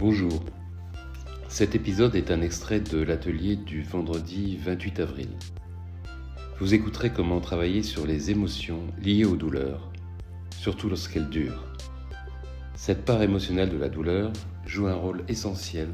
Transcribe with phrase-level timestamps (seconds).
[0.00, 0.42] Bonjour.
[1.50, 5.28] Cet épisode est un extrait de l'atelier du vendredi 28 avril.
[6.58, 9.92] Vous écouterez comment travailler sur les émotions liées aux douleurs,
[10.56, 11.66] surtout lorsqu'elles durent.
[12.74, 14.32] Cette part émotionnelle de la douleur
[14.64, 15.88] joue un rôle essentiel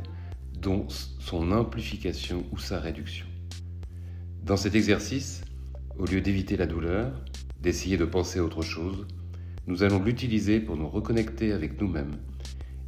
[0.56, 3.26] dont son amplification ou sa réduction.
[4.44, 5.42] Dans cet exercice,
[5.98, 7.10] au lieu d'éviter la douleur,
[7.60, 9.04] d'essayer de penser à autre chose,
[9.66, 12.14] nous allons l'utiliser pour nous reconnecter avec nous-mêmes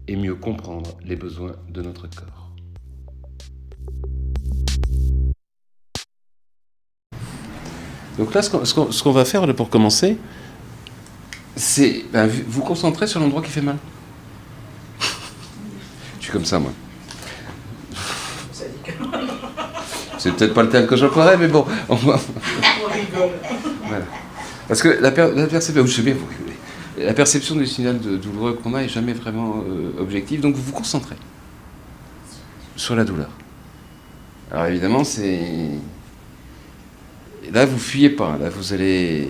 [0.09, 2.51] et mieux comprendre les besoins de notre corps.
[8.17, 10.19] Donc là, ce qu'on va faire pour commencer,
[11.55, 13.77] c'est ben, vous concentrer sur l'endroit qui fait mal.
[16.19, 16.73] Je suis comme ça, moi.
[20.19, 21.65] C'est peut-être pas le terme que j'emploierais, mais bon.
[21.89, 22.19] On, va...
[23.87, 24.05] voilà.
[24.67, 25.85] Parce que la, perception,
[26.99, 30.63] la perception du signal de douloureux qu'on a est jamais vraiment euh, objective, donc vous
[30.63, 31.17] vous concentrez
[32.77, 33.31] sur la douleur.
[34.51, 35.71] Alors évidemment, c'est
[37.53, 39.29] là vous fuyez pas, là vous allez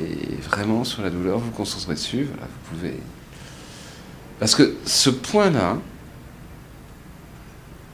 [0.48, 2.94] vraiment sur la douleur, vous concentrez dessus, voilà, vous pouvez.
[4.38, 5.78] Parce que ce point-là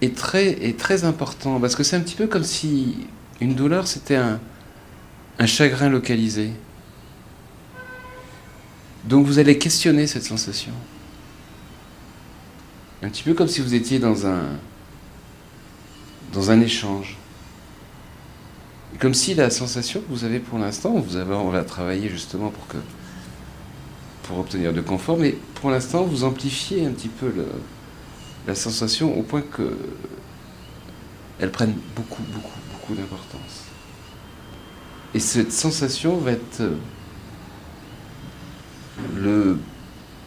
[0.03, 3.07] est très, est très important, parce que c'est un petit peu comme si
[3.41, 4.39] une douleur c'était un,
[5.39, 6.51] un chagrin localisé.
[9.09, 10.73] Donc vous allez questionner cette sensation.
[13.03, 14.45] Un petit peu comme si vous étiez dans un,
[16.33, 17.17] dans un échange.
[18.99, 22.49] comme si la sensation que vous avez pour l'instant, vous avez, on va travailler justement
[22.49, 22.79] pour, que,
[24.23, 27.31] pour obtenir de confort, mais pour l'instant vous amplifiez un petit peu
[28.47, 29.77] la sensation au point que
[31.41, 33.65] elle prenne beaucoup, beaucoup, beaucoup d'importance.
[35.15, 36.63] Et cette sensation va être
[39.17, 39.59] le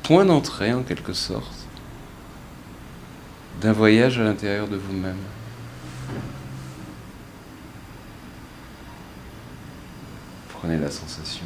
[0.03, 1.67] point d'entrée, en quelque sorte,
[3.61, 5.17] d'un voyage à l'intérieur de vous-même.
[10.49, 11.45] Prenez la sensation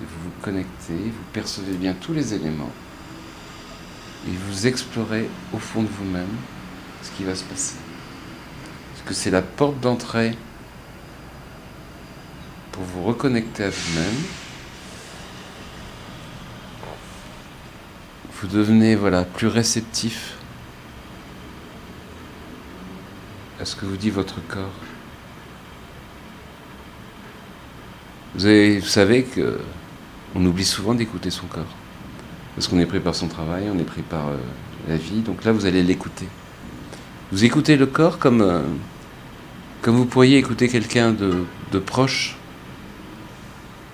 [0.00, 2.70] et vous vous connectez, vous percevez bien tous les éléments
[4.26, 6.28] et vous explorez au fond de vous-même
[7.02, 7.76] ce qui va se passer.
[8.92, 10.36] Parce que c'est la porte d'entrée
[12.70, 14.14] pour vous reconnecter à vous-même
[18.42, 20.34] vous devenez voilà, plus réceptif
[23.60, 24.74] à ce que vous dit votre corps.
[28.34, 29.60] Vous, avez, vous savez que
[30.34, 31.62] on oublie souvent d'écouter son corps.
[32.56, 34.36] Parce qu'on est pris par son travail, on est pris par euh,
[34.88, 35.20] la vie.
[35.20, 36.26] Donc là, vous allez l'écouter.
[37.30, 38.62] Vous écoutez le corps comme, euh,
[39.82, 42.36] comme vous pourriez écouter quelqu'un de proche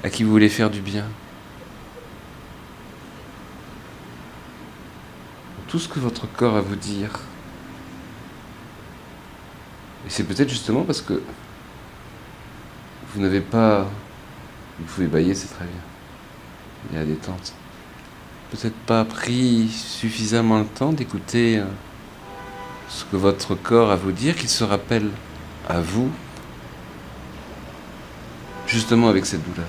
[0.02, 1.04] à qui vous voulez faire du bien.
[5.68, 7.10] Tout ce que votre corps a à vous dire.
[10.06, 11.22] Et c'est peut-être justement parce que
[13.12, 13.86] vous n'avez pas...
[14.78, 15.80] Vous pouvez bailler, c'est très bien.
[16.90, 17.52] Il y a la détente.
[18.50, 21.64] Peut-être pas pris suffisamment le temps d'écouter euh,
[22.88, 25.10] ce que votre corps a à vous dire, qu'il se rappelle
[25.68, 26.10] à vous,
[28.66, 29.66] justement avec cette douleur.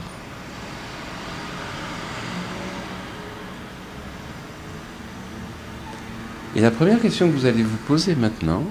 [6.55, 8.63] Et la première question que vous allez vous poser maintenant,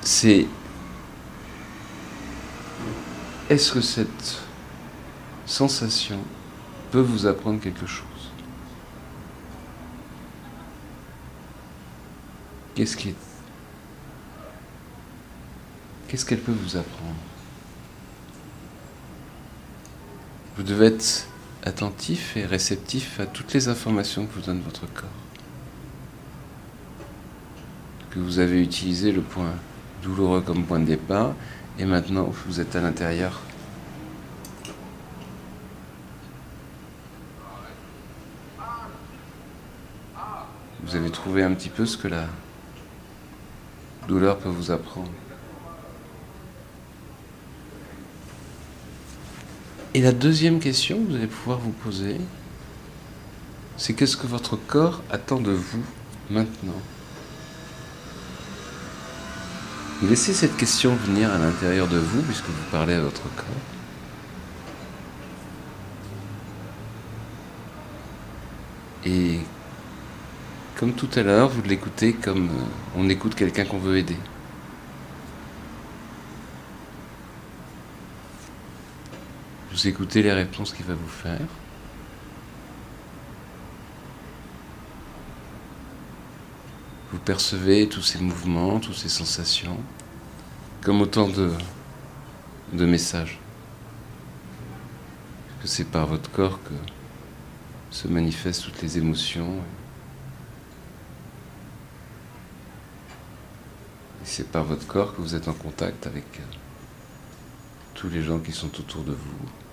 [0.00, 0.46] c'est
[3.50, 4.38] est-ce que cette
[5.44, 6.18] sensation
[6.90, 8.06] peut vous apprendre quelque chose?
[12.74, 13.14] Qu'est-ce qu'elle
[16.40, 17.14] peut vous apprendre?
[20.56, 21.26] Vous devez être
[21.64, 25.08] attentif et réceptif à toutes les informations que vous donne votre corps.
[28.10, 29.54] Que vous avez utilisé le point
[30.02, 31.34] douloureux comme point de départ
[31.78, 33.40] et maintenant vous êtes à l'intérieur.
[40.82, 42.26] Vous avez trouvé un petit peu ce que la
[44.08, 45.10] douleur peut vous apprendre.
[49.92, 52.16] Et la deuxième question que vous allez pouvoir vous poser,
[53.76, 55.82] c'est qu'est-ce que votre corps attend de vous
[56.30, 56.80] maintenant?
[60.08, 63.46] Laissez cette question venir à l'intérieur de vous puisque vous parlez à votre corps.
[69.04, 69.40] Et
[70.78, 74.16] comme tout à l'heure, vous l'écoutez comme euh, on écoute quelqu'un qu'on veut aider.
[79.80, 81.40] Vous écoutez les réponses qu'il va vous faire.
[87.10, 89.78] Vous percevez tous ces mouvements, toutes ces sensations,
[90.82, 93.38] comme autant de, messages.
[95.62, 96.74] Que c'est par votre corps que
[97.90, 99.60] se manifestent toutes les émotions.
[104.24, 106.42] C'est par votre corps que vous êtes en contact avec euh,
[107.94, 109.69] tous les gens qui sont autour de vous.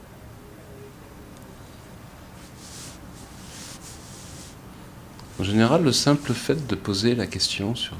[5.39, 7.95] En général, le simple fait de poser la question sur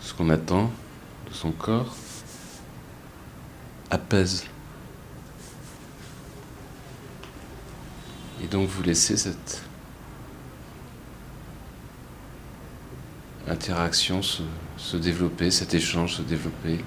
[0.00, 0.72] ce qu'on attend
[1.28, 1.94] de son corps
[3.90, 4.44] apaise.
[8.42, 9.62] Et donc vous laissez cette
[13.46, 16.84] interaction se, développer, cet échange se développer.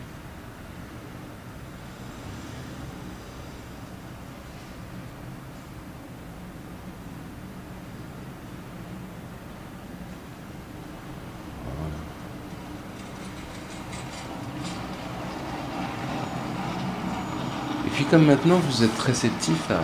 [17.93, 19.81] Puis comme maintenant vous êtes réceptif à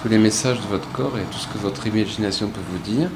[0.00, 3.10] tous les messages de votre corps et tout ce que votre imagination peut vous dire,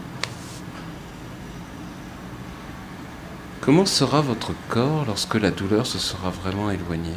[3.63, 7.13] comment sera votre corps lorsque la douleur se sera vraiment éloignée?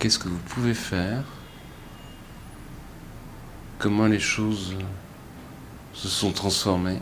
[0.00, 1.22] Qu'est-ce que vous pouvez faire?
[3.78, 4.74] Comment les choses
[5.94, 7.00] se sont transformées?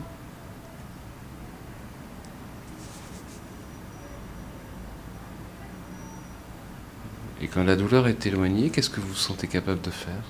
[7.41, 10.23] Et quand la douleur est éloignée, qu'est-ce que vous vous sentez capable de faire?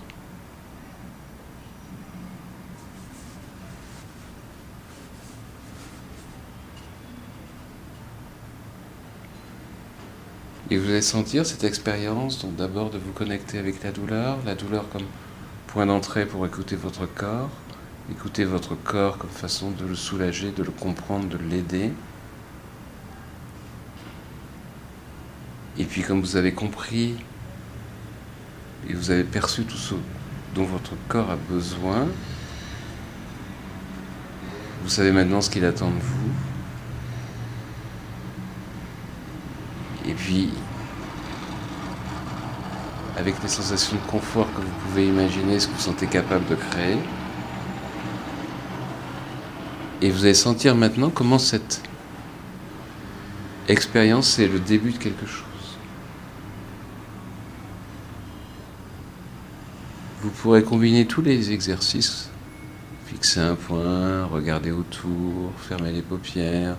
[10.69, 14.55] Et vous allez sentir cette expérience, donc d'abord de vous connecter avec la douleur, la
[14.55, 15.03] douleur comme
[15.67, 17.49] point d'entrée pour écouter votre corps,
[18.09, 21.91] écouter votre corps comme façon de le soulager, de le comprendre, de l'aider.
[25.77, 27.15] Et puis comme vous avez compris
[28.89, 29.95] et vous avez perçu tout ce
[30.55, 32.07] dont votre corps a besoin,
[34.83, 36.31] vous savez maintenant ce qu'il attend de vous.
[40.09, 40.49] Et puis,
[43.17, 46.55] avec les sensations de confort que vous pouvez imaginer, ce que vous sentez capable de
[46.55, 46.97] créer,
[50.01, 51.83] et vous allez sentir maintenant comment cette
[53.67, 55.50] expérience est le début de quelque chose.
[60.21, 62.29] Vous pourrez combiner tous les exercices,
[63.07, 66.77] fixer un point, regarder autour, fermer les paupières,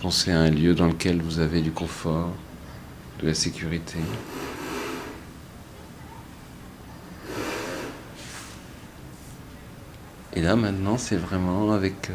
[0.00, 2.34] penser à un lieu dans lequel vous avez du confort,
[3.22, 3.96] de la sécurité.
[10.34, 12.14] Et là maintenant, c'est vraiment avec euh,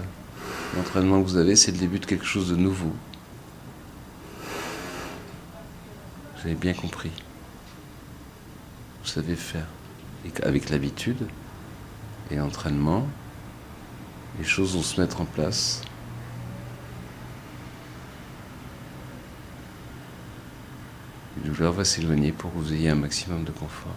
[0.76, 2.94] l'entraînement que vous avez, c'est le début de quelque chose de nouveau.
[6.36, 7.12] Vous avez bien compris.
[9.02, 9.66] Vous savez faire.
[10.26, 11.28] Et avec l'habitude
[12.32, 13.08] et l'entraînement,
[14.38, 15.82] les choses vont se mettre en place.
[21.38, 23.96] La douleur va s'éloigner pour que vous ayez un maximum de confort.